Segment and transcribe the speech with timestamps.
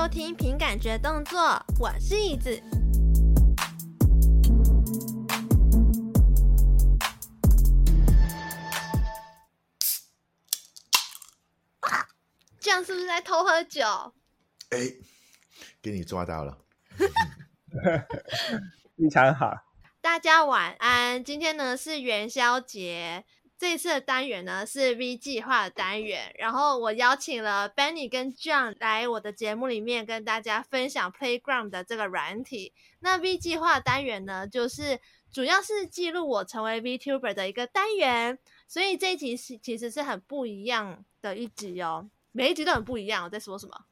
[0.00, 2.58] 收听凭感觉动作，我是椅子。
[12.58, 13.84] 这样是不是在偷喝酒？
[14.70, 14.78] 哎，
[15.82, 16.56] 给你抓到了，
[18.96, 19.52] 非常好。
[20.00, 21.22] 大家晚安。
[21.22, 23.26] 今天呢是元宵节。
[23.60, 32.72] 这一次的单元呢是 V 计划的单元，然后我邀请了 Benny 跟 John 来我的节目里面跟大家分享 Playground 的这个软体。
[33.00, 34.98] 那 V 计划的单元呢，就是
[35.30, 43.24] 主要是记录我成为 VTuber 的一个单元，所以这一集是其实是很不一样的一集哦，每一集都很不一样。
[43.24, 43.84] 我在说什么？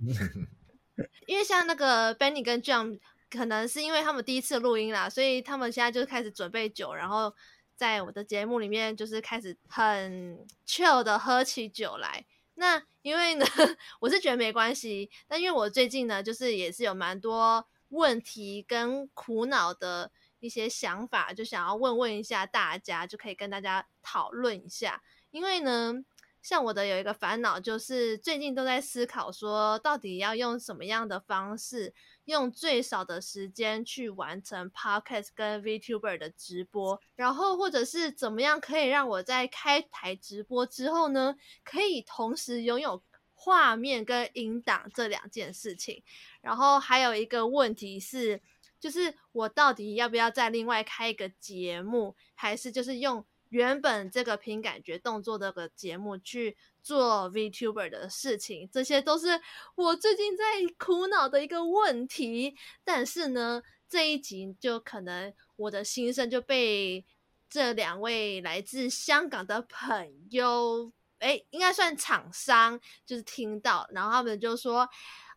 [1.26, 3.00] 因为像那个 Benny 跟 John，
[3.30, 7.34] 可能是因为他们第一次录音啦，所以他们现在就开始准备酒，然后。
[7.76, 12.24] 在我的节目里面，就是开始很 chill 的喝起酒来。
[12.54, 13.44] 那因为呢，
[14.00, 15.10] 我是觉得没关系。
[15.28, 25.02] 但因为我最近呢，就是也是有蛮多问题跟苦恼的一些想法，就想要问问一下大家，就可以跟大家讨论一下。
[25.30, 25.94] 因为呢，
[26.40, 31.92] 像我的有一个烦恼，就是最近都在思考说，到底要用什么样的方式。
[32.26, 46.02] 用最少的时间去完成 Podcast 跟 VTuber 的直播，然后或者是怎么样可以让我在开台直播之后呢，可以同时拥有画面跟音档这两件事情。
[46.40, 48.40] 然后还有一个问题是，
[48.80, 56.56] 就是我到底要不要再另外开一个节目，还是就是用原本这个凭感觉动作的个节目去
[56.86, 59.40] 做 VTuber 的事情，这些都是
[59.74, 60.44] 我最近在
[60.78, 62.54] 苦恼的一个问题。
[62.84, 67.04] 但是呢，这一集就可能我的心声就被
[67.50, 74.88] 这两位来自香港的朋友，诶，应该算厂商，就是听到，然后他们就说：“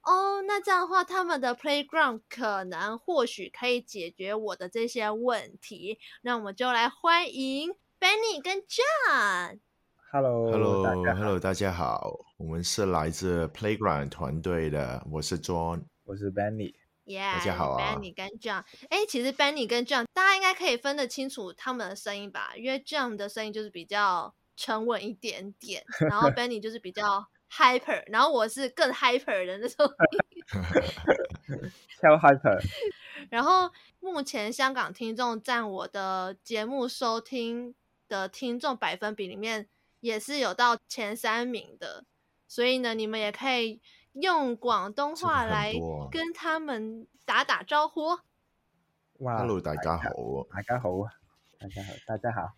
[0.05, 9.61] 哦，那这样的话，他们的 Playground 可能或许可以解决我的这些问题。”那我们就来欢迎 Benny 跟 John。
[10.11, 22.53] Hello，Hello，Hello，大家好，我们是来自 Playground 团队的，我是 John，我是 Benny，，yeah, 大家好啊，Benny 跟 John，哎，其实 Benny 跟 John，大家应该可以分得清楚他们的声音吧？
[22.55, 29.87] 因为 John 的声音就是比较沉稳一点点， 然后 Benny 就是比较 hyper，然后我是更 hyper 的那种，
[32.01, 32.59] 超 hyper。
[33.29, 37.75] 然后目前香港听众占我的节目收听
[38.07, 39.69] 的听众百分比里面。
[39.99, 42.05] 也是有到前三名的，
[42.47, 43.81] 所以呢，你们也可以
[44.13, 45.73] 用广东话来
[46.11, 48.19] 跟他们打打招呼。
[49.19, 50.09] 哇，Hello，大家好，
[50.49, 50.89] 大家好，
[51.59, 52.53] 大家好，大家好，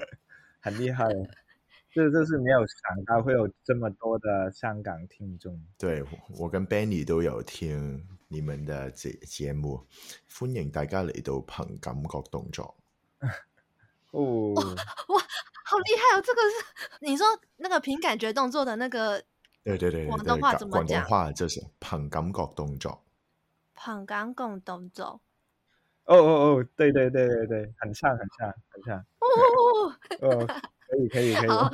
[0.60, 1.06] 很厉害，
[1.90, 5.58] 这这是没有想到会有这么多的香港听众。
[5.78, 6.04] 对，
[6.38, 9.86] 我跟 Benny 都有听你们的节节目，
[10.38, 12.76] 欢迎大家嚟到凭感觉动作。
[14.12, 15.22] 哦，哇！
[15.64, 16.22] 好厉害哦！
[16.24, 19.22] 这个是你说那个凭感觉动作的那个，
[19.64, 20.86] 对对对，广东话怎么讲？
[20.86, 23.04] 广东话就是凭感觉动作，
[23.74, 25.20] 凭感觉动作。
[26.04, 26.30] 哦哦
[26.60, 28.98] 哦，对对对对对，很像很像很像。
[29.18, 29.26] 哦
[30.22, 31.48] 哦，可以可以可以。
[31.48, 31.68] 好，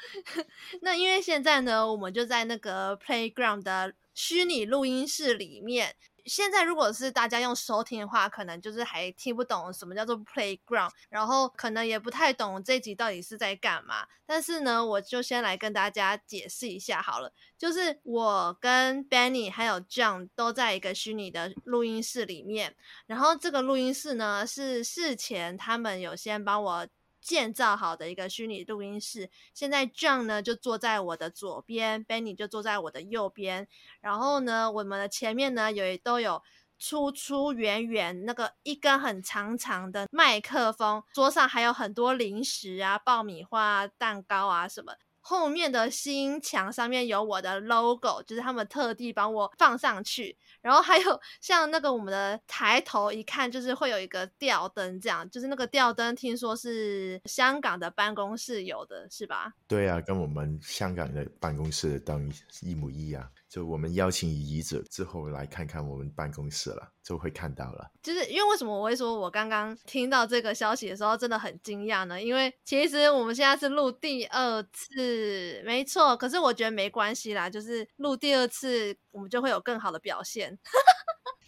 [0.82, 5.96] 那因为现在呢，我们就在那个 Playground 的虚拟录音室里面。
[6.26, 14.06] 现在如果是大家用收听的话，可能就是还听不懂什么叫做 playground，然后可能也不太懂这集到底是在干嘛。
[14.26, 17.32] 但是呢，我就先来跟大家解释一下好了。
[17.56, 22.74] 就是我跟 Benny 还有 John 都在一个虚拟的录音室里面，
[23.06, 26.86] 然后这个录音室呢是事前他们有先帮我。
[27.26, 33.66] 建造好的一个虚拟录音室，现在 John 呢就坐在我的左边，Benny 就坐在我的右边。
[34.00, 36.40] 然后呢，我们的前面呢有都有
[36.78, 44.94] 粗粗圆圆那个一根很长长的麦克风，桌上还有很多零食啊、爆米花、蛋糕啊什么。
[45.28, 50.36] 后面的新墙上面有我的 logo，就是他们特地帮我放上去。
[50.60, 59.52] 然后还有像那个我们的抬头一看就是会有一个吊灯，这样就是那个吊灯，听说是香港的办公室有的，是吧？
[59.66, 62.32] 对啊，跟我们香港的办公室的灯
[62.62, 63.28] 一模一样。
[63.56, 67.90] 就我们邀请椅子之后来看看我们办公室了，就会看到了。
[68.02, 72.22] 就是因为为什么我会说我刚刚听到这个消息的时候真的很惊讶呢？
[72.22, 76.14] 因为其实我们现在是录第二次，没错。
[76.14, 80.58] 可是我觉得没关系啦，就是录第二次我们就会有更好的表现。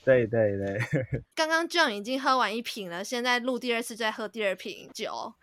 [0.02, 0.81] 对 对对，
[1.37, 5.34] 刚刚 John 已经喝完一瓶了，现在录第二次再喝第二瓶酒。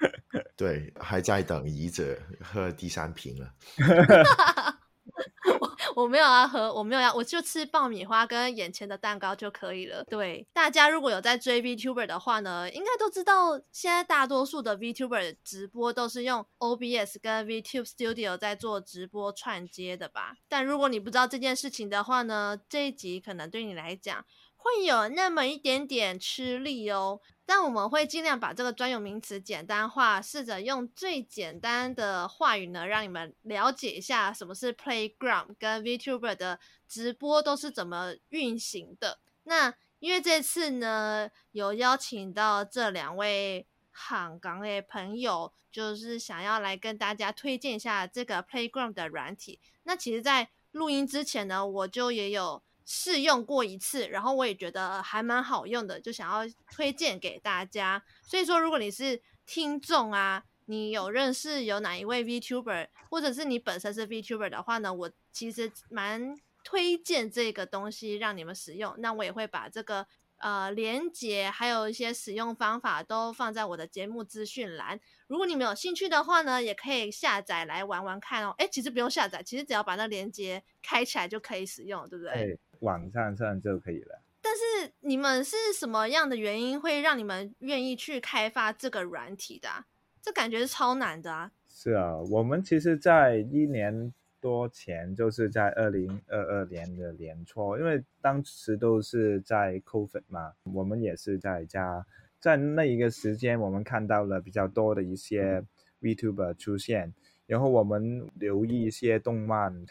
[0.57, 3.53] 对，还在等椅子喝第三瓶了。
[5.95, 10.03] 我我没有要喝，我没有要，我就吃爆米花跟眼前的蛋糕就可以了。
[10.05, 20.35] 对，大家如果有在追 VTuber 的话呢，应该都知道，现在大多数的 VTuber 直播都是用 OBS 跟 VTube Studio 在做直播串接的吧？
[20.47, 24.25] 但如果你不知道这件事情的话呢，这一集可能对你来讲
[24.55, 27.19] 会有那么一点点吃力哦。
[27.47, 39.19] 但我们会尽量把这个专有名词简单化，试着用最简单的话语呢，让你们了解一下什么是 Playground 跟 VTuber 的直播都是怎么运行的。
[39.43, 49.59] 那因为这次呢，有邀请到这两位香港的朋友，就是想要来跟大家推荐一下这个 Playground 的软体。
[49.83, 52.63] 那其实，在录音之前呢，我就也有。
[52.85, 58.03] 试用过一次，然后我也觉得还蛮好用的，就想要推荐给大家。
[58.21, 68.93] 所以说，如果你是听众啊，你有认识有哪一位 VTuber，或者是你本身是 VTuber 的话呢，我其实蛮推荐这个东西让你们使用。
[68.99, 70.07] 那我也会把这个
[70.37, 74.99] 呃连接，还有一些使用方法都放在我的节目资讯栏。
[75.27, 78.53] 如果你们有兴趣的话呢，也可以下载来玩玩看哦。
[78.57, 82.59] 诶，其实不用下载，其实只要把那连接开起来就可以使用，对不对？
[82.79, 84.21] 网站上就可以了。
[84.41, 89.85] 但是你们是什么样的原因会让你们愿意去开发这个软体的啊？
[90.21, 91.51] 这感觉是超难的啊！
[91.67, 102.05] 是啊，我们其实，在一年多前，就是在二零二二年的年初，因为当时都是在 COVID 嘛，我们也是在家，
[102.39, 105.63] 在那一个时间，我们看到了比较多的一些
[106.01, 107.13] VTuber 出现，
[107.47, 109.85] 然后我们留意一些动漫。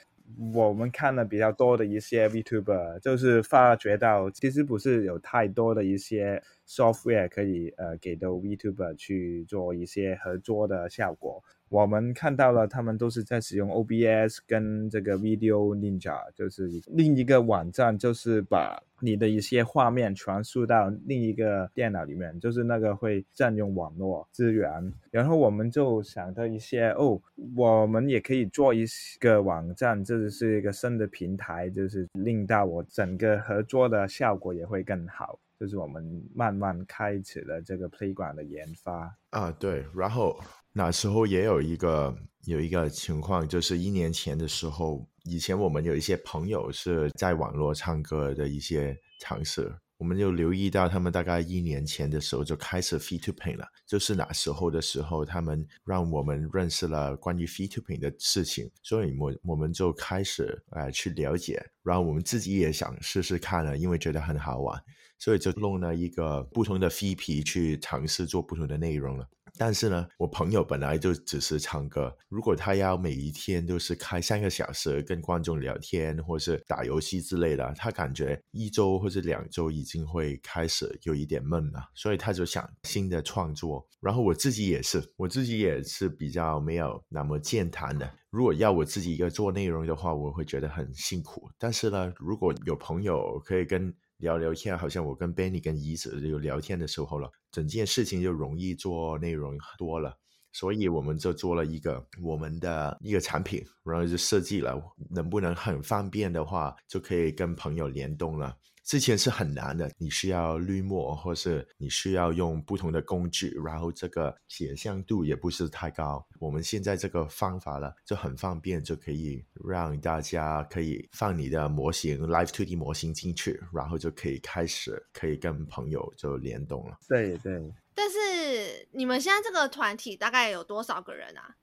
[0.53, 11.43] 我们看了比较多的一些 VTuber，就是发觉到其实不是有太多的一些 software 可以呃给到 VTuber 去做一些合作的效果。
[11.75, 24.93] 我们看到了他们都是在使用 OBS 跟这个 Video Ninja，就是另一个网站，就是把你的一些画面传输到另一个电脑里面，就是那个会占用网络资源。
[25.11, 27.21] 然后我们就想到一些哦，
[27.57, 28.85] 我们也可以做一
[29.19, 35.41] 个网站，这是一个新的平台，就是令到我整个合作的效果也会更好。
[35.65, 39.83] 就是我们慢慢开始了这个 play 管的研发啊，对。
[39.97, 40.39] 然后
[40.75, 45.09] 那时候也有一个有一个情况，就是一年前的时候。
[45.27, 64.79] 以前我们有一些朋友是在网络唱歌的一些尝试，我们就留意到他们大概一年前的时候就开始 VTubing 了，就是那时候的时候，他们让我们认识了关于 VTubing 的事情，所以我我们就开始呃去了解，然后我们自己也想试试看了，因为觉得很好玩，
[65.25, 69.27] 所以就弄了一个不同的 VP 去尝试做不同的内容了。
[69.57, 83.89] 但是呢，我朋友本来就只是唱歌，如果他要每一天都是开三个小时跟观众聊天，或是打游戏之类的，他感觉一周或者两周已经会开始有一点闷了，所以他就想新的创作。
[84.01, 88.13] 然后我自己也是，我自己也是比较没有那么健谈的。
[88.29, 91.49] 如果要我自己一个做内容的话，我会觉得很辛苦。
[91.59, 100.17] 但是呢，如果有朋友可以跟聊聊天，好像我跟 Benny 跟怡子有聊天的时候了，整件事情就容易做内容多了，
[100.53, 104.81] 所以我们就做了一个我们的一个产品，然后就设计了，
[105.11, 108.57] 能不能很方便的话，就可以跟朋友联动了。
[108.85, 116.25] 之前是很难的，你需要滤墨，或是你需要用不同的工具，然后这个写像度也不是太高。
[116.39, 126.99] 我们现在这个方法了，就很方便，就可以让大家可以放你的模型 Live 2D 模型进去，然后就可以开始可以跟朋友就联动了。
[127.09, 127.73] 对对。
[127.95, 131.57] 但是你们现在这个团体大概有多少个人啊？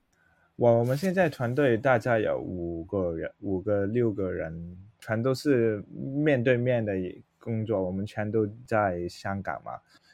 [0.56, 4.76] 我我们现在团队大概有五个人，五个六个人。
[5.02, 6.92] 全都是面对面的
[7.40, 9.72] 工作，我们全都在香港嘛，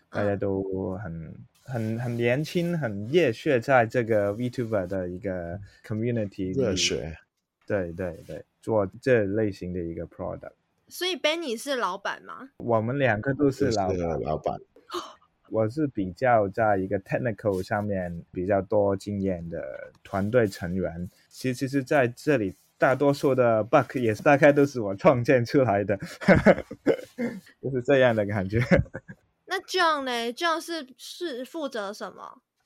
[0.08, 7.18] 大家都很很很年轻，很热血，在这个 VTuber 的一个 community 里热血，
[7.66, 10.52] 对对对，做这类型的一个 product。
[10.88, 12.48] 所以 Benny 是老板吗？
[12.56, 14.58] 我们两个都是老板，是老板。
[15.52, 21.10] 我是比较在一个 technical 上面比较多经验的团队成员。
[21.28, 22.54] 其实是在这里。
[22.78, 25.96] 大多数的 bug 也是大概都是我创建出来的，
[27.60, 28.60] 就是这样的感觉。
[29.44, 32.22] 那 John 呢？John 是是负责什么？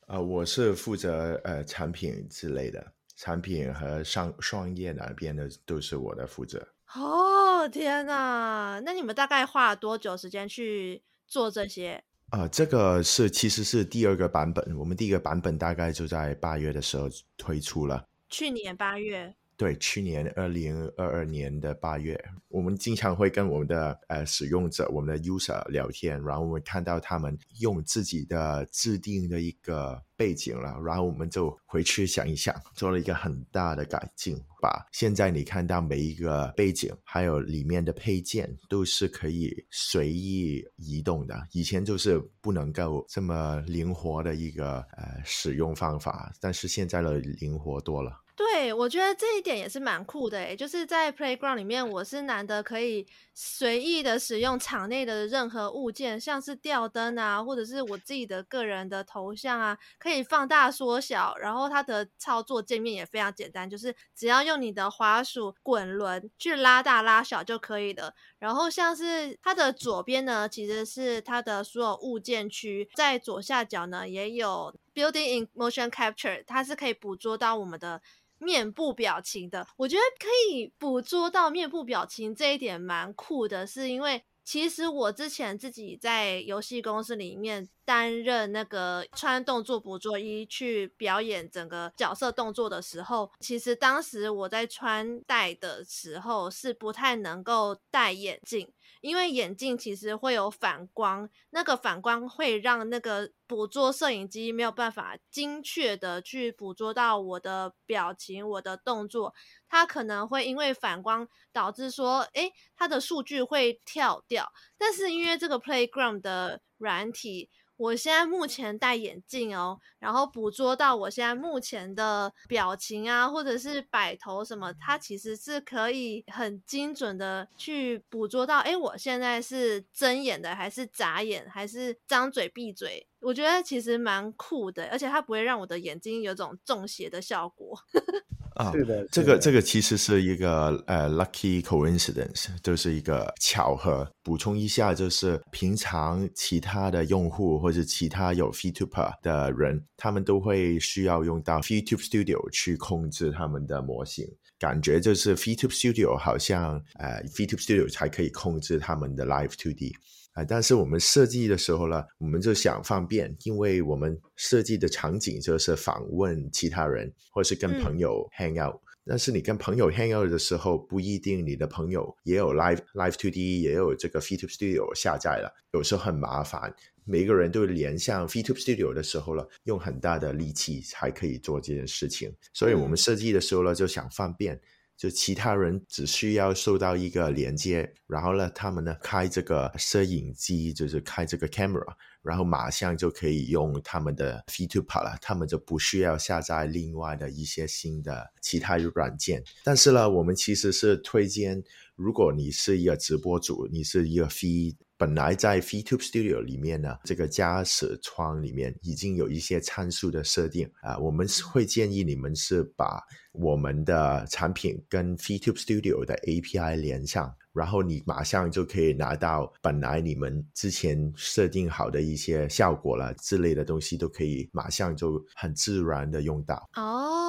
[0.07, 6.69] 啊、呃，我是负责呃产品之类的，产品和商商业那边的都是我的负责。
[6.95, 8.83] 哦天哪！
[8.85, 12.03] 那你们大概花了多久时间去做这些？
[12.31, 18.07] 啊、呃，这个是其实是第二个版本，我们第一个版本大概就在八月的时候推出了。
[18.29, 19.35] 去年八月。
[19.63, 48.22] 对，去年二零二二年的八月，我们经常会跟我们的呃使用者、我们的 user 聊天，然后我们看到他们用自己的制定的一个背景了，然后我们就回去想一想，做了一个很大的改进，把现在你看到每一个背景，还有里面的配件都是可以随意移动的，以前就是不能够这么灵活的一个呃使用方法，但是现在的灵活多了。
[48.43, 68.13] 对，我觉得这一点也是蛮酷的诶，就是在 Playground 里面，我是难得可以随意的使用场内的任何物件，像是吊灯啊，或者是我自己的个人的头像啊，可以放大缩小，然后它的操作界面也非常简单，就是只要用你的滑鼠滚轮去拉大拉小就可以了。
[68.41, 78.03] 然后像是它的左边呢，其实是它的所有物件区，在左下角呢也有 Building in Motion Capture，它是可以捕捉到我们的。
[78.43, 98.73] 面部表情的，我觉得可以捕捉到面部表情这一点蛮酷的，是因为其实我之前自己在游戏公司里面担任那个穿动作捕捉衣去表演整个角色动作的时候，其实当时我在穿戴的时候是不太能够戴眼镜。
[99.01, 109.35] 因为眼镜其实会有反光，那个反光会让那个捕捉摄影机没有办法精确的去捕捉到我的表情、我的动作，
[109.69, 114.53] 它可能会因为反光导致说，诶，它的数据会跳掉。
[114.79, 117.51] 但是因为这个 Playground 的软体。
[117.83, 133.05] 我现在目前戴眼镜哦，然后捕捉到我现在目前的表情啊，或者是摆头什么，它其实是可以很精准的去捕捉到，诶，我现在是睁眼的，还是眨眼，还是张嘴闭嘴？
[133.19, 137.77] 我觉得其实蛮酷的，而且它不会让我的眼睛有种中邪的效果。
[138.55, 144.09] 啊，是的，这个这个其实是一个呃 lucky coincidence，就是一个巧合。
[144.23, 154.25] 补充一下，就是平常其他的用户或者其他有 VTuber 的人，他们都会需要用到 VTube Studio 去控制他们的模型，
[154.59, 159.93] 感觉就是 VTube Studio 好像呃 VTube Studio 才可以控制他们的 Live 2D。
[160.33, 168.75] 啊，但是我们设计的时候呢，我们就想方便，因为我们设计的场景就是访问其他人，或是跟朋友 hang out。
[168.75, 168.81] 嗯。
[169.05, 176.75] 但是你跟朋友 hang out 的时候，不一定你的朋友也有 Live Live to D 也有这个 VTube Studio 下载了，有时候很麻烦。
[177.05, 182.33] 每个人都连上 VTube Studio 的时候呢，用很大的力气才可以做这件事情。
[182.55, 184.61] 所以我们设计的时候呢，就想方便。
[185.03, 191.85] 就其他人只需要收到一个连接，然后呢，他们呢开这个摄影机，就是开这个 camera，
[192.23, 199.43] 然后马上就可以用他们的 VTuber 了，他们就不需要下载另外的一些新的其他软件。
[199.65, 201.61] 但是呢，我们其实是推荐，
[202.03, 204.77] 如果你是一个直播主，你是一个 V。
[204.97, 213.01] 本来在 VTube Studio 里面呢，这个驾驶窗里面已经有一些参数的设定啊，我们会建议你们是把
[213.33, 217.33] 我们的产品跟 VTube Studio 的 API 连上。
[217.53, 226.67] 然后你马上就可以拿到本来你们之前设定好的一些效果了之类的东西，都可以马上就很自然的用到。
[226.77, 227.22] 哦，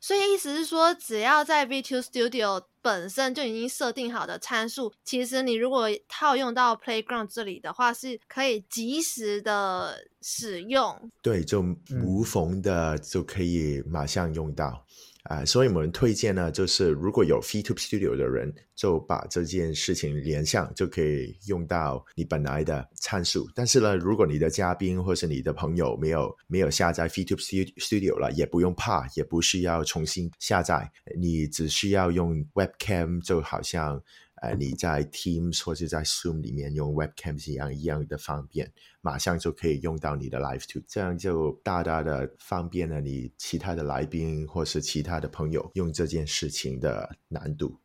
[0.00, 11.10] 所以意思是说，只要在 VTube Studio 本身就已经设定好的参数，其实你如果套用到 Playground 这里的话，是可以及时的使用。
[11.22, 11.64] 对，就
[12.02, 14.84] 无缝的就可以马上用到。
[15.28, 23.48] 啊、所以我们推荐呢，就是如果有 VTube Studio 的人，就把这件事情连上，就可以用到你本来的参数。
[23.54, 27.40] 但是呢，如果你的嘉宾或是你的朋友没有没有下载 VTube
[27.78, 34.02] Studio 了，也不用怕，也不需要重新下载，你只需要用 Webcam，就好像。
[34.42, 47.78] 呃，你在 Teams 或是在 Zoom 里面用 Webcam 一样一样的方便，马上就可以用到你的 Live to 这样就大大的方便了你其他的来宾或是其他的朋友用这件事情的难度。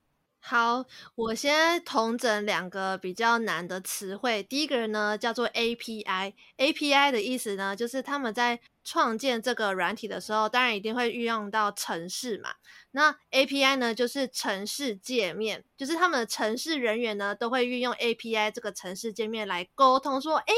[0.43, 0.83] 好，
[1.13, 4.41] 我先统整两个比较难的词汇。
[4.41, 12.49] 第一个人呢叫做 API，API 的意思呢就是他们在创建这个软体的时候，当然一定会运用到程式嘛。
[12.89, 20.53] 那 API 呢就是程式界面，就是他们的程式人员呢都会运用 API 这个程式界面来沟通，说，诶，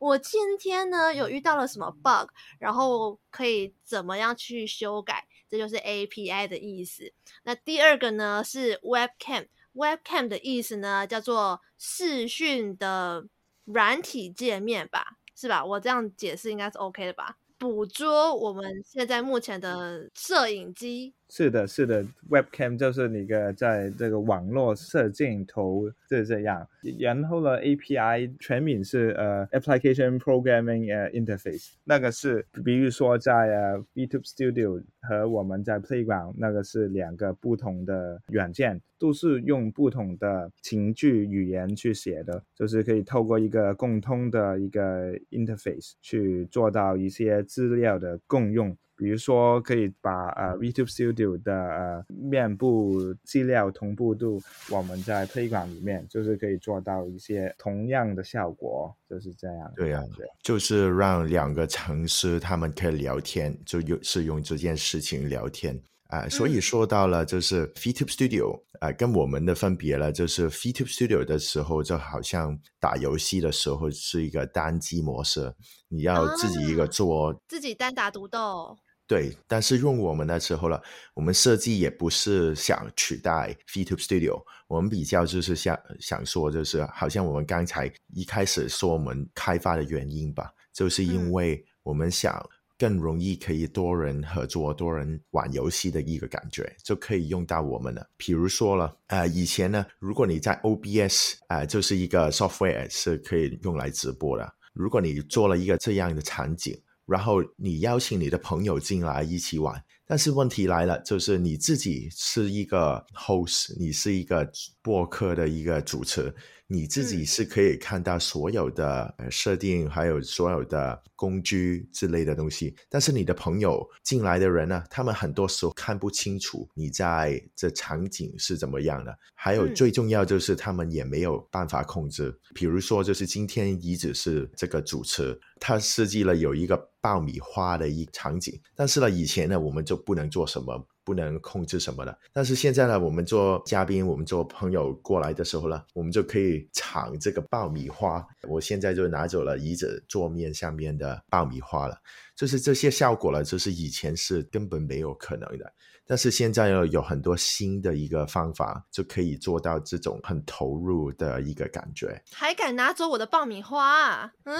[0.00, 5.27] 我今天呢有遇到了什么 bug，然后可以怎么样去修改。
[5.48, 7.12] 这就是 API 的意思。
[7.44, 13.26] 那第二个呢是 Webcam，Webcam 的意思呢叫做视讯的
[13.64, 15.64] 软体界面吧，是吧？
[15.64, 17.36] 我这样解释应该是 OK 的吧？
[17.58, 26.66] 捕捉我们现在目前的摄影机是的，是的，Webcam 就是那个在这个网络摄镜头是这样。
[26.98, 48.74] 然后呢，API 全名是呃 Application Programming 呃 Interface，那个是比如说在呃 VTube Studio 和我们在 Playground 那个是两个不同的软件，都是用不同的程序语言去写的，就是可以透过一个共通的一个 Interface 去做到一些资料的共用。
[48.98, 59.72] 比如说，可以把呃 VTube Studio 的呃面部资料同步度，我们在 Playground 里面就是可以做到一些同样的效果，就是这样。
[59.76, 60.04] 对呀、啊，
[60.42, 66.28] 就是让两个城市他们可以聊天，就用是用这件事情聊天啊、呃。
[66.28, 75.54] 所以说到了就是 VTube Studio 啊、呃，跟我们的分别了，就是 VTube Studio 的时候就好像打游戏的时候是一个单机模式，
[75.88, 78.76] 你要自己一个做，啊、自己单打独斗。
[79.08, 80.82] 对，但是用我们的时候了，
[81.14, 92.38] 我们设计也不是想取代 VTube Studio，我们比较就是想想说，就是好像我们刚才一开始说我们开发的原因吧，就是因为我们想
[92.76, 98.06] 更容易可以多人合作、多人玩游戏的一个感觉，就可以用到我们了。
[98.18, 106.78] 比如说了，呃，以前呢，如果你在 OBS，呃，就是一个 software 是可以用来直播的，如果你做了一个这样的场景。
[107.08, 114.50] 然后你邀请你的朋友进来一起玩，但是问题来了，就是你自己是一个 host，你是一个
[114.82, 116.34] 播客的一个主持。
[116.70, 122.76] 你自己是可以看到所有的设定，还有所有的工具之类的东西。
[122.90, 129.18] 但是你的朋友进来的人呢，他们很多时候看不清楚你在这场景是怎么样的。
[129.34, 132.38] 还有最重要就是他们也没有办法控制。
[132.54, 140.86] 比如说，就是今天怡子是这个主持，他设计了有一个爆米花的一场景，但是呢，以前呢我们就不能做什么。
[141.08, 148.22] 不能控制什么的，但是现在呢，我们做嘉宾，我们做朋友过来的时候呢，我们就可以尝这个爆米花。
[148.46, 151.96] 我现在就拿走了椅子桌面上面的爆米花了，
[152.36, 155.72] 就是这些效果了，就是以前是根本没有可能的。
[156.08, 162.18] 但是现在又有很多新的一个方法，就可以做到这种很投入的一个感觉。
[162.32, 164.32] 还敢拿走我的爆米花啊？
[164.44, 164.58] 嗯，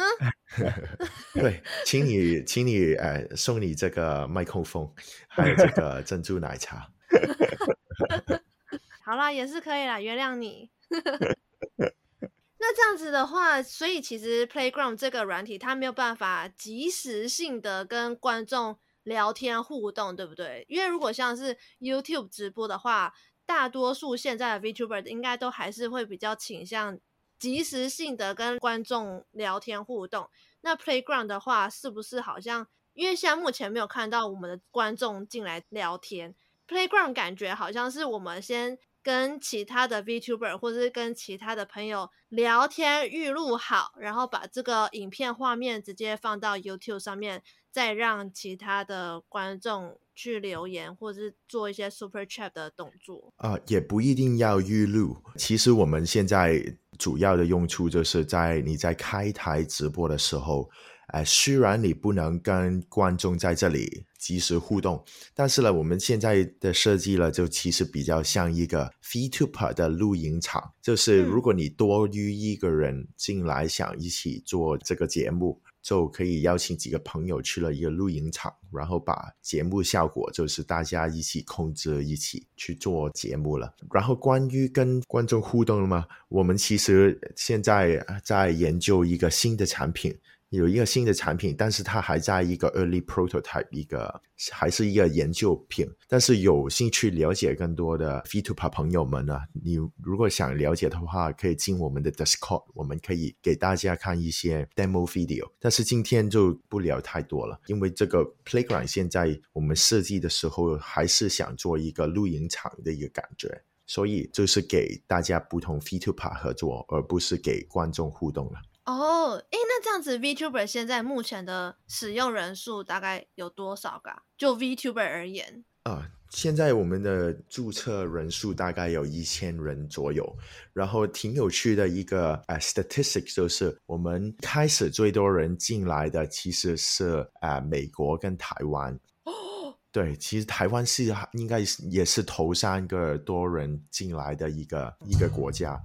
[1.32, 4.92] 对，请你，请你，呃，送你这个麦克风，
[5.26, 6.86] 还有这个珍珠奶茶。
[9.02, 10.70] 好啦，也是可以啦，原谅你。
[12.60, 18.78] 那这样子的话，所以其实 Playground 这个软体，它没有办法及时性的跟观众。
[19.08, 20.64] 聊天互动对不对？
[20.68, 23.12] 因为如果像是 YouTube 直播的话，
[23.46, 26.98] 大多数现在的 VTuber 应该都还是会比较倾向
[27.38, 30.28] 即时性的跟观众聊天互动。
[30.60, 36.34] 那 Playground 的话，是不是好像因为现在目前没有看到我们的观众进来聊天
[36.68, 47.42] ，Playground 感觉好像是我们先跟其他的 VTuber 或者是跟其他的朋友聊天预录好，然后把这个影片画面直接放到 YouTube 上面。
[47.78, 55.16] 再让其他的观众去留言，或者是做一些 Super Chat 的动作啊、呃，也不一定要预录。
[55.36, 56.60] 其实我们现在
[56.98, 60.68] 主要的用处就是在你在开台直播的时候，
[61.12, 75.62] 呃，虽然你不能跟观众在这里及时互动，但是呢，我们现在的设计呢，就其实比较像一个 VTuber 的露营场，就是如果你多于一个人进来想一起做这个节目。
[75.88, 83.74] 就可以邀请几个朋友去了一个露营场，然后把节目效果就是大家一起控制，一起去做节目了。
[83.90, 86.04] 然后关于跟观众互动了吗？
[86.28, 90.14] 我们其实现在在研究一个新的产品。
[90.50, 95.86] 有一个新的产品，但是它还在一个 early prototype，一个还是一个研究品。
[96.08, 105.50] 但是有兴趣了解更多的 VTuber 朋友们呢，你如果想了解的话，可以进我们的 Discord，我们可以给大家看一些 demo video。
[105.58, 118.52] 但是今天就不聊太多了，因为这个 Playground 现在我们设计的时候还是想做一个露营场的一个感觉，所以就是给大家不同 VTuber 合作，而不是给观众互动了。
[118.88, 124.10] 哦，诶，那这样子，VTuber 现在目前的使用人数大概有多少个？
[124.38, 130.34] 就 VTuber 而言，啊，现在我们的注册人数大概有一千人左右。
[130.72, 138.98] 然后挺有趣的一个呃、uh, statistics 就是，我们开始最多人进来的其实是呃、uh, 美国跟台湾。
[139.24, 145.78] 哦，对，其实台湾是应该也是头三个多人进来的一个一个国家。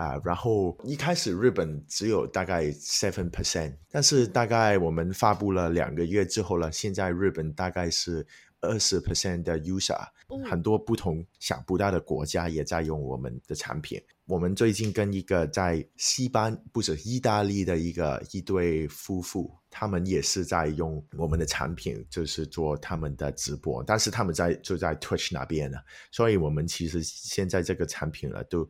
[0.00, 8.26] 啊、uh，然后一开始日本只有大概 seven percent，但是大概我们发布了两个月之后了，现在日本大概是
[8.62, 14.00] 二十 percent 的 user，、嗯、很多不同想不到的国家也在用我们的产品。
[14.24, 25.76] 我们最近跟一个在西班不是意大利的一个一对夫妇，他们也是在用我们的产品，就是做他们的直播，但是他们在就在 Twitch 那边呢，
[26.10, 28.66] 所以我们其实现在这个产品了都。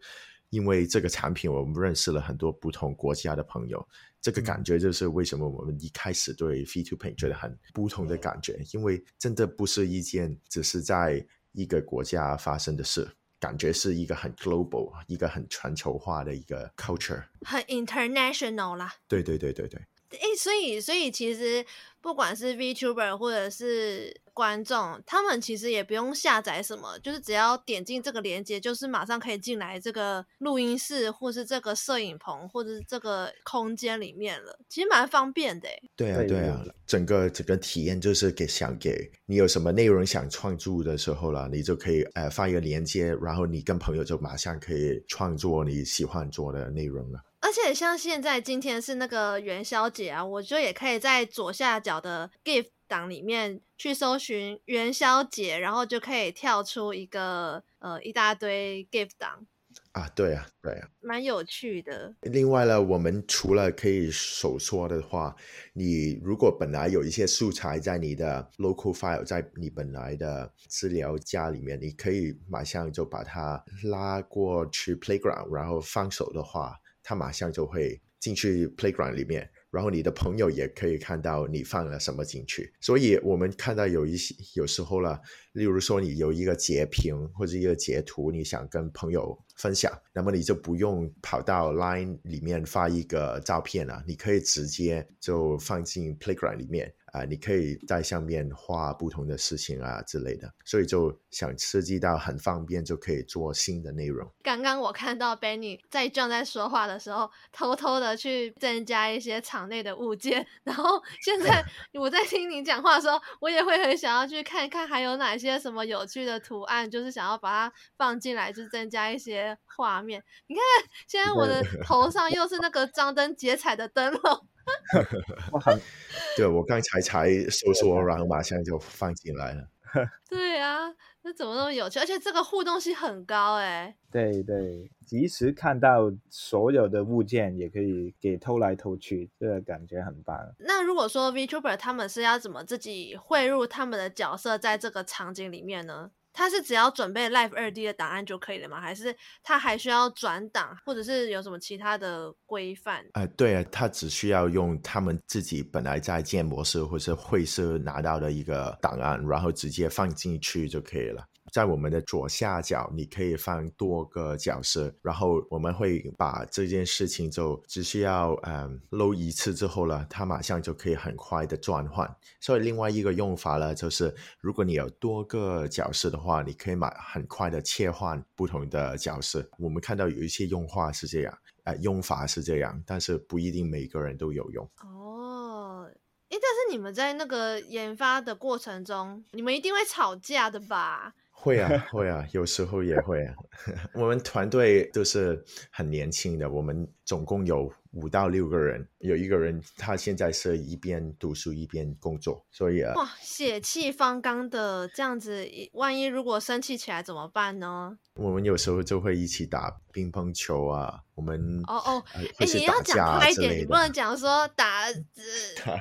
[0.50, 3.84] 因为这个产品，我们认识了很多不同国家的朋友。
[4.20, 13.08] 这个感觉就是为什么我们一开始对 P2P 觉得很不同的感觉，因为真的不是一件只是在一个国家发生的事，
[13.38, 18.92] 感觉是一个很 global、一个很全球化的一个 culture，很 international 啦。
[19.08, 19.80] 对对对对对。
[20.10, 21.64] 诶，所以所以其实
[22.00, 34.58] 不管是 VTuber 或者是观众，他们其实也不用下载什么，就是只要点进这个链接，就是马上可以进来这个录音室，或是这个摄影棚，或者是这个空间里面了。
[34.68, 35.68] 其实蛮方便的。
[35.94, 47.20] 对啊，对啊，整个整个体验就是给想给你有什么内容想创作的时候了，你就可以呃发一个链接，然后你跟朋友就马上可以创作你喜欢做的内容了。
[47.40, 59.46] 而且像现在今天是那个元宵节啊，我觉得也可以在左下角的 GIF 档里面去搜寻元宵节，然后就可以跳出一个呃一大堆 GIF 档
[59.92, 62.14] 啊，对啊，对啊，蛮有趣的。
[62.22, 65.34] 另外呢，我们除了可以手说的话，
[65.72, 76.79] 你如果本来有一些素材在你的 local file，在你本来的资料夹里面，你可以马上就把它拉过去 Playground，然后放手的话。
[77.10, 82.72] 他马上就会进去 playground 里面，然后你的朋友也可以看到你放了什么进去。
[82.80, 85.20] 所以我们看到有一些有时候了，
[85.54, 96.94] 例如说你有一个截屏或者一个截图，你想跟朋友分享，那么你就不用跑到 Line 里面发一个照片了，你可以直接就放进 playground 里面。
[97.12, 104.30] 啊，你可以在上面画不同的事情啊之类的，所以就想设计到很方便，就可以做新的内容。
[104.42, 111.64] 刚刚我看到 Benny 在 John 在说话的时候，偷偷的去增加一些场内的物件，然后现在
[111.98, 120.22] 我在听你讲话的时候，我也会很想要去看看还有哪些什么有趣的图案，就是想要把它放进来，就增加一些画面。
[120.46, 120.62] 你看，
[121.08, 124.46] 现在我的头上又是那个张灯结彩的灯笼。
[125.52, 125.80] 我很，
[126.36, 129.68] 对，我刚才才搜索，然后马上就放进来了。
[130.30, 131.98] 对啊，那怎么那么有趣？
[131.98, 133.96] 而且这个互动性很高哎。
[134.12, 140.38] 对对，即时看到所有的物件，也可以给偷来偷去，这个感觉很棒。
[140.60, 146.12] 那如果说 VTuber 他们是要怎么自己汇入他们的角色在这个场景里面呢？
[146.40, 148.80] 他是只要准备 Live 二 D 的档案就可以了吗？
[148.80, 153.04] 还是他还需要转档，或者是有什么其他的规范？
[153.12, 161.22] 呃，对啊，他只需要用他们自己本来在建模室或是会社拿到的一个档案，然后直接放进去就可以了。
[161.52, 172.08] 在我们的左下角，你可以放多个角色，然后我们会把这件事情就只需要嗯录一次之后呢，它马上就可以很快的转换。
[172.40, 179.48] 所以另外一个用法呢，就是如果你有多个角色的话，你可以马很快的切换不同的角色。
[179.58, 184.68] 我们看到有一些用法是这样，呃，用法是这样，但是不一定每个人都有用。
[184.82, 185.90] 哦，
[186.28, 191.14] 诶，但是你们在那个研发的过程中，你们一定会吵架的吧？
[191.40, 193.34] 会啊，会啊，有时候也会啊。
[193.94, 207.98] 我们团队都是很年轻的，我们总共有五到六个人，有一个人他现在是一边读书一边工作，所以啊，哇，血气方刚的这样子，万一如果生气起来怎么办呢？
[208.14, 214.94] 我们有时候就会一起打乒乓球啊，我们哦哦，哎、呃，你要讲快一点，你不能讲说打、呃、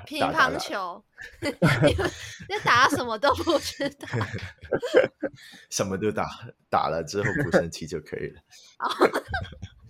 [0.05, 1.03] 乒乓球，
[1.41, 4.07] 你打什么都不知道，
[5.69, 6.27] 什么都打，
[6.69, 8.41] 打了之后不生气就可以了。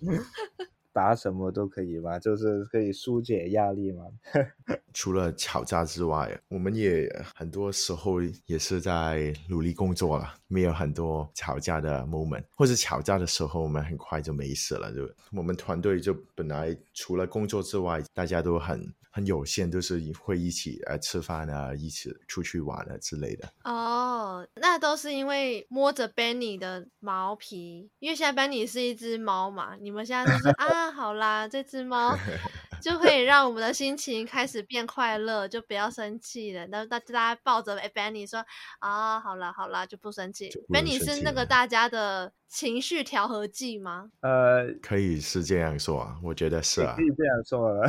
[0.92, 2.18] 打什么都可以吗？
[2.18, 4.06] 就是可以疏解压力吗？
[4.92, 14.92] 除了吵架之外，我们也很多时候也是在努力工作了，没有很多吵架的 moment，或者吵架的时候，我们很快就没事了。
[14.92, 23.52] 就我们团队就本来除了工作之外，大家都很很有限，就是会一起呃吃饭啊，一起出去玩啊之类的。
[23.64, 32.16] 哦，那都是因为摸着 Benny 的毛皮，因为现在 Benny 是一只猫嘛，你们现在都是 啊，好啦，这只猫。
[32.80, 36.66] 就可以让我们的心情开始变快乐，就不要生气了。
[36.68, 38.44] 那大家抱着 Benny 说
[38.78, 40.50] 啊，好了好了，就不生气。
[40.68, 44.10] Benny 是那个大家的情绪调和剂吗？
[44.20, 47.88] 呃，可以是这样说啊，我觉得是啊，可以这样说了。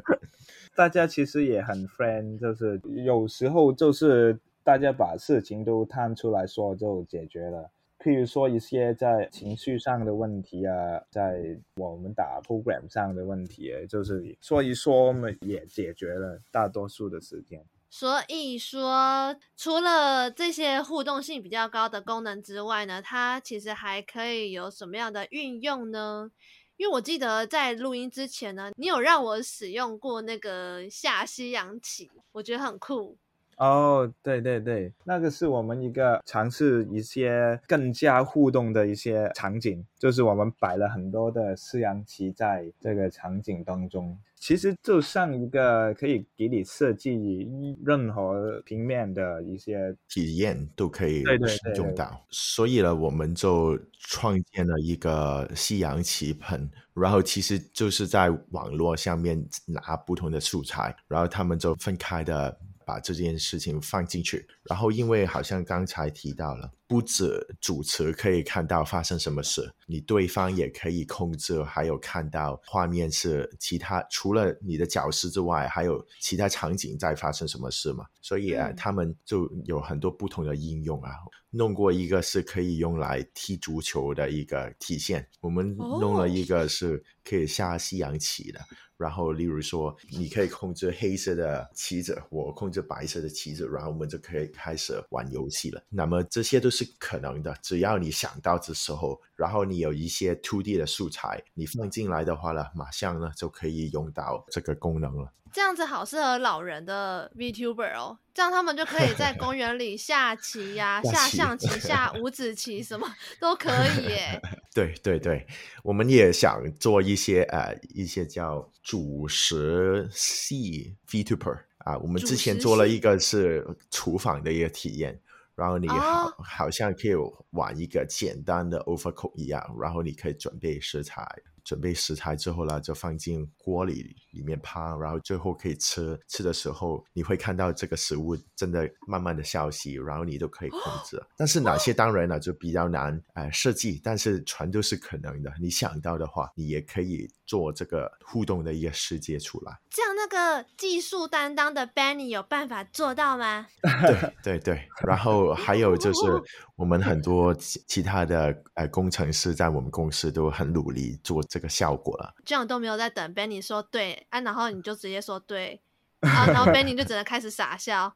[0.74, 7.70] 大家其实也很 friend，就是有时候就是大家把事情都摊出来说就解决了。
[8.02, 17.64] 譬如说一些在情绪上的问题啊，在我们打 program 上的问题，就是说一说，我们也解决了大多数的时间。
[17.88, 26.32] 所以说，除了这些互动性比较高的功能之外呢，它其实还可以有什么样的运用呢？
[26.78, 33.16] 因为我记得在录音之前呢，你有让我使用过那个下西洋棋，我觉得很酷。
[33.62, 47.48] 哦，oh, 对对对，那个是我们一个尝试一些更加互动的一些场景，就是我们摆了很多的西洋棋在这个场景当中，其实就像一个可以给你设计
[47.84, 51.94] 任何平面的一些体验都可以使用。
[51.94, 62.58] 到，所以呢，我们就创建了一个西洋棋盆，然后其实就是在网络上面拿不同的素材，然后他们就分开的。
[62.84, 78.04] 把这件事情放进去，然后因为好像刚才提到了，不止主持可以看到发生什么事，你对方也可以控制，还有看到画面是其他除了你的角色之外，还有其他场景在发生什么事嘛？
[78.20, 81.12] 所以啊，嗯、他们就有很多不同的应用啊。
[81.54, 88.60] 弄过一个是可以用来踢足球的一个体现，我们弄了一个是可以下西洋棋的。
[88.96, 95.82] 然后，例如说，你可以控制黑色的棋子，我控制白色的棋子，然后我们就可以开始玩游戏了。
[95.88, 105.32] 那么这些都是可能的，只要你想到的时候，然后你有一些 2D 的素材，你放进来的话呢，马上呢就可以用到这个功能了。
[105.54, 113.06] 这样子好适合老人的 VTuber 哦，这样他们就可以在公园里下棋呀、啊、 下象棋、下五子棋，什么
[113.38, 114.40] 都可以耶。
[114.72, 115.46] 对对对，
[115.82, 125.20] 我们也想做一些呃一些叫主食系 VTuber 啊，我们之前做了一个是厨房的一个体验，
[125.62, 127.12] 然后你好、哦、好像可以
[127.50, 131.24] 玩一个简单的 Overcook 一样，然后你可以准备食材。
[131.64, 136.18] 准备食材之后呢，就放进锅里里面烹，然后最后可以吃。
[136.28, 141.22] 吃的时候，你会看到这个食物真的慢慢的消息，然后你都可以控制。
[141.36, 145.52] 但是哪些当然呢，就比较难呃设计，但是全都是可能的。
[145.60, 149.78] 你想到的话，你也可以做这个互动的一个世界出来。
[149.90, 153.66] 这样那个技术担当的 Benny 有办法做到吗？
[154.42, 156.20] 对对对，然后还有就是
[156.76, 162.34] 我们很多其其他的呃工程师在我们公司都很努力做这个效果了。
[162.46, 165.78] 这样都没有在等 Benny 说对啊，然后你就直接说对
[166.20, 168.10] 啊，然后 Benny 就只能开始傻笑。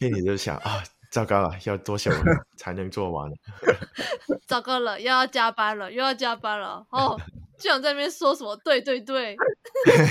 [0.00, 2.10] Benny 就想啊，糟糕了，要多久
[2.56, 3.30] 才能做完？
[4.48, 7.16] 糟糕了，又要加班了，又要加班了哦。
[7.62, 8.56] 就想在那边说什么？
[8.64, 9.36] 对对对，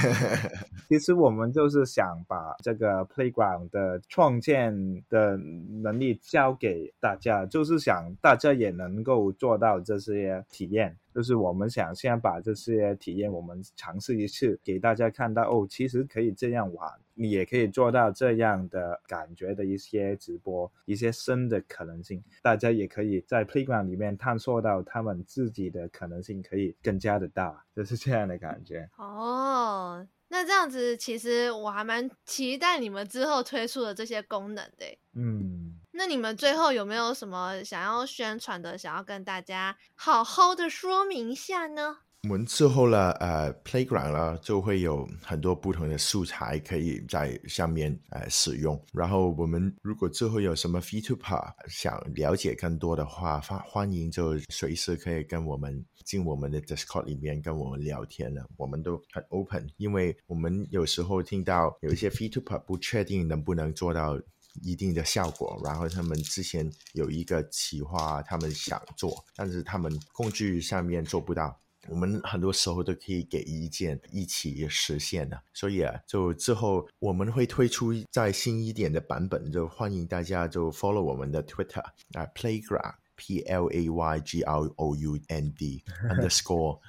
[0.87, 4.73] 其实我们就是想把这个 playground 的创建
[5.09, 5.35] 的
[5.83, 10.95] 能力教给大家，就是想大家也能够做到这些体验。
[11.13, 16.89] 就是我们想先把这些体验，我们尝试一次，给大家看到哦，其实可以这样玩，
[17.21, 28.89] 你也可以做到这样的感觉的一些直播，一些新的可能性，大家也可以在 playground 里面探索到他们自己的可能性，可以更加的大，就是这样的感觉。
[28.97, 34.97] 哦，那这样子，其实我还蛮期待你们之后推出的这些功能的。
[35.13, 35.77] 嗯。
[35.93, 41.97] 那你们最后有没有什么想要宣传的，想要跟大家好好的说明一下呢？
[42.29, 48.79] 我们之后呢，呃，Playground 呢就会有很多不同的素材可以在上面呃使用。
[48.93, 58.45] 然后我们如果之后有什么 VTuber 想了解更多的话，欢欢迎就随时可以跟我们进我们的 Discord 里面跟我们聊天了。
[58.55, 64.19] 我们都很 open，因为我们有时候听到有一些 VTuber 不确定能不能做到。
[64.61, 71.57] 一定的效果，然后他们之前有一个企划，他们想做，但是他们工具上面做不到。
[71.87, 75.41] 我们很多时候都可以给意见，一起实现的。
[75.53, 86.79] 所以啊，就之后我们会推出再新一点的版本，就欢迎大家就 follow 我们的 Twitter 啊，Playground P L A Y G R O U N D underscore，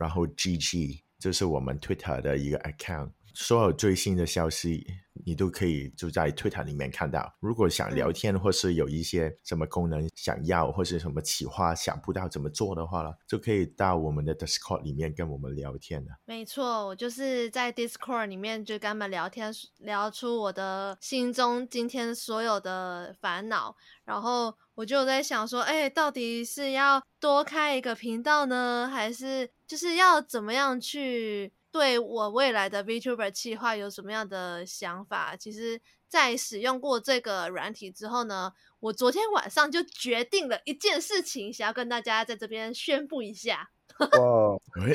[0.00, 3.12] 然后 G G，这是我们 Twitter 的一个 account。
[3.34, 4.86] 所有最新的消息，
[5.24, 7.34] 你都可以就在 Twitter 里面看到。
[7.40, 16.10] 如果想聊天，或是有一些什么功能想要，或是什么企划想不到怎么做的话呢，就可以到我们的 Discord 里面跟我们聊天了。
[16.24, 23.76] 没错，我就是在 Discord 里面就跟他们聊天，聊出我的心中今天所有的烦恼。
[24.04, 31.52] 然后我就在想说，哎，到底是要多开一个频道呢，还是就是要怎么样去？
[31.72, 35.34] 对我未来的 VTuber 计划有什么样的想法？
[35.34, 43.70] 其实，在使用过这个软体之后呢，我昨天晚上就决定了一件事情，想要跟大家在这边宣布一下。
[44.18, 44.92] 哦，哎，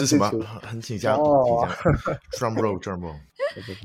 [0.00, 0.28] 是什么？
[0.60, 1.24] 很紧张，紧
[1.60, 1.70] 张。
[2.32, 3.20] Drum roll，drum roll。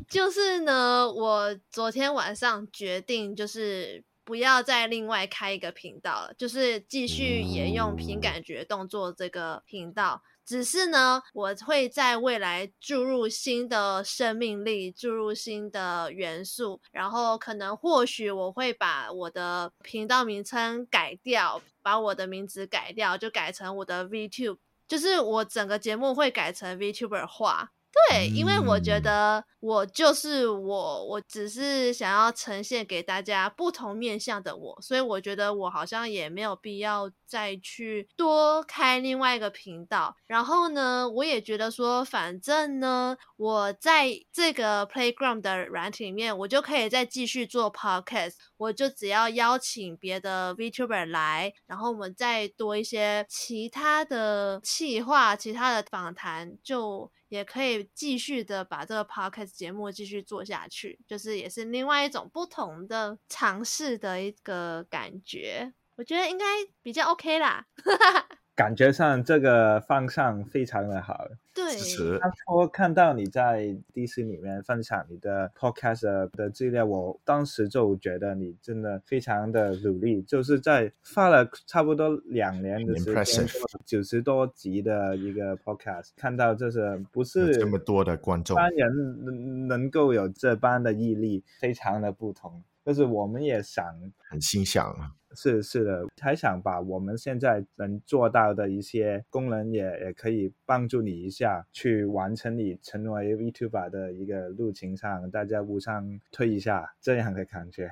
[0.09, 10.23] 就是呢，我昨天晚上决定，就是不要再另外开一个频道了，就是继续沿用凭感觉动作这个频道。
[10.47, 24.57] 只是呢，我会在未来注入新的生命力，注入新的元素，然后可能或许我会把我的频道名称改掉，把我的名字改掉，就改成我的 VTube，
[24.87, 27.73] 就是我整个节目会改成 VTuber 化。
[28.09, 40.15] 对，因为我觉得我就是我，我只是想要呈现给大家不同面向的我，所以我觉得我好像也没有必要再去多开另外一个频道。
[40.25, 57.11] 然后呢，我也觉得说，反正呢，我在这个 Playground 的软体里面，我就可以再继续做 Podcast，我就只要邀请别的 VTuber 来，然后我们再多一些其他的企划、其他的访谈，就。
[57.29, 66.45] 也可以继续的把这个 podcast 节目继续做下去，就是也是另外一种不同的尝试的一个感觉，我觉得应该
[66.81, 67.65] 比较 OK 啦。
[68.55, 71.27] 感觉上这个方向非常的好。
[71.57, 83.47] 对，他说看到你在 DC 里面分享你的 podcast 的资料，我当时就觉得你真的非常的努力，就是在发了差不多两年的时间，
[83.87, 92.63] 九十多集的一个 podcast，看到就是不是这么多的观众，一般人能能够有这般的毅力，非常的不同。
[92.85, 93.83] 就是我们也想
[94.29, 95.11] 很欣赏啊。
[95.37, 107.83] 是是的，还想把我们现在能做到的一些功能也也可以帮助你一下，去完成你成为 VTuber 的一个路径上，大家互相推一下这样的感觉。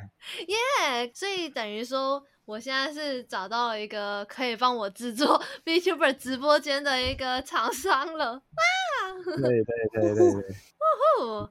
[0.47, 0.55] 耶
[1.05, 8.41] ，yeah, 所以等于说，我现在是找到一个可以帮我制作 VTuber 直播间的一个厂商了。
[9.23, 9.63] 对对
[9.93, 10.55] 对对对。
[11.17, 11.49] 哦，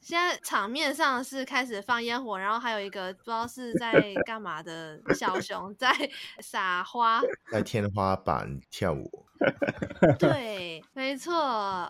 [0.00, 3.92] 现在场面上是开始放烟火，然后还有一个不知道是在
[4.26, 5.90] 干嘛的小熊在
[6.40, 9.24] 撒花，在天花板跳舞。
[10.18, 11.34] 对，没错。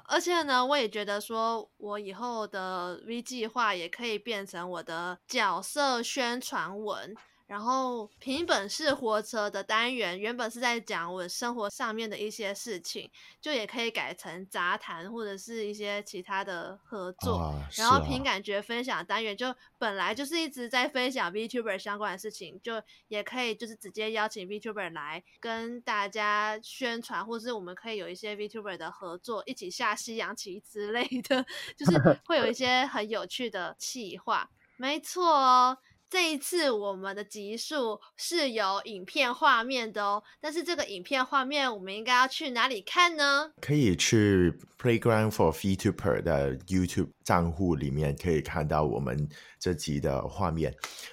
[0.06, 7.14] 而且呢，我也觉得说，我以后的 V 计划也可以变成我的角色宣传文。
[7.46, 13.08] 然后凭本事活着的单元原本是在讲我生活上面的一些事情，
[13.40, 17.54] 就也可以改成杂谈或者是一些其他的合作。
[17.76, 31.46] 然后凭感觉分享单元就本来就是一直在分享 VTuber 相关的事情，就也可以就是直接邀请 VTuber 来跟大家宣传，或是我们可以有一些 VTuber 的合作，一起下西洋棋之类的，
[31.78, 34.50] 就是会有一些很有趣的企划。
[34.78, 35.78] 没错哦。
[36.08, 43.50] 这一次我们的集数是有影片画面的哦，但是这个影片画面我们应该要去哪里看呢？
[43.60, 50.72] 可以去 Playground for VTuber 的 YouTube 账户里面可以看到我们这集的画面。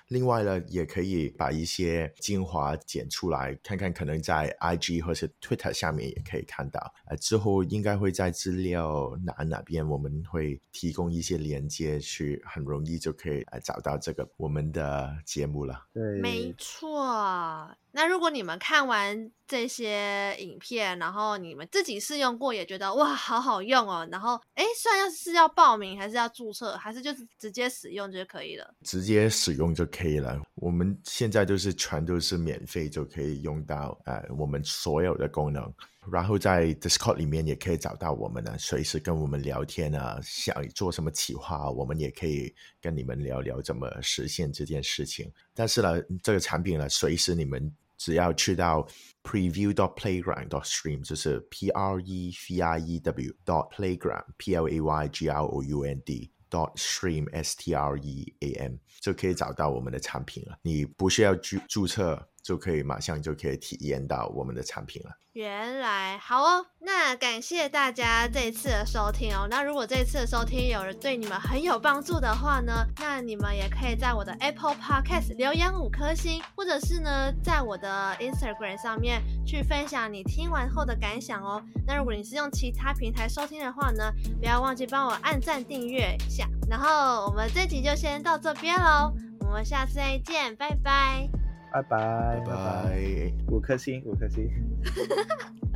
[0.10, 6.94] 另外呢，也可以把一些精华剪出来，看看可能在 IG 或是 Twitter 下面也可以看到。
[7.08, 15.84] 呃，之后应该会在资料栏那边，我们会提供一些连接，去很容易就可以呃找到这个我们的节目了。
[15.92, 17.76] 对，没错。
[17.96, 24.08] 那如果你们看完这些影片，然后你们自己试用过，也觉得哇，好好用哦。
[24.12, 28.74] 然后，哎，算要是要报名，还是要注册，还是就是直接使用就可以了？
[28.82, 30.42] 直接使用就可以了。
[30.56, 35.72] 我们现在就是全都是免费就可以用到，呃，我们所有的功能。
[36.12, 45.32] 然后在 Discord 里面也可以找到我们呢，随时跟我们聊天啊，想做什么企划，我们也可以跟你们聊聊怎么实现这件事情。
[45.54, 47.72] 但是呢，这个产品呢，随时你们。
[48.04, 48.86] 只要去到
[49.24, 54.54] preview dot playground dot stream，就是 p r e v i e w dot playground p
[54.54, 58.34] l a y g r o u n d dot stream s t r e
[58.42, 60.60] a m 就可以找到我们的产品了。
[60.64, 65.10] 你不需要注注册，就可以马上就可以体验到我们的产品了。
[65.32, 69.48] 原来好哦，那感谢大家这一次的收听哦。
[69.50, 81.60] 那如果这一次的收听有人对你们很有帮助的话呢，那你们也可以在我的 Apple Podcast 留言五颗星，或者是呢，在我的 Instagram 上面去分享你听完后的感想哦。
[81.88, 86.48] 那如果你是用其他平台收听的话呢，不要忘记帮我按赞订阅一下。
[86.70, 91.43] 然后我们这集就先到这边喽，我们下次再见，拜拜。
[91.74, 94.48] 拜拜拜拜，五颗星，五颗星。